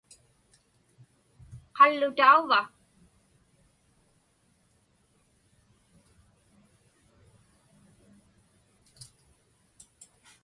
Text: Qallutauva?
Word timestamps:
Qallutauva? 1.77 2.61